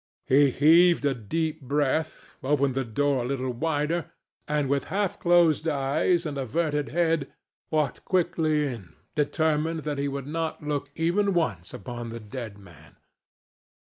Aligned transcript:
He 0.25 0.49
heaved 0.49 1.05
a 1.05 1.13
deep 1.13 1.61
breath, 1.61 2.35
opened 2.43 2.73
the 2.73 2.83
door 2.83 3.21
a 3.23 3.27
little 3.27 3.51
wider, 3.53 4.09
and 4.47 4.67
with 4.67 4.85
half 4.85 5.19
closed 5.19 5.67
eyes 5.67 6.25
and 6.25 6.39
averted 6.39 6.89
head, 6.89 7.31
walked 7.69 8.03
quickly 8.03 8.65
in, 8.65 8.95
determined 9.13 9.81
that 9.81 9.99
he 9.99 10.07
would 10.07 10.25
not 10.25 10.63
look 10.63 10.89
even 10.95 11.35
once 11.35 11.71
upon 11.71 12.09
the 12.09 12.19
dead 12.19 12.57
man. 12.57 12.95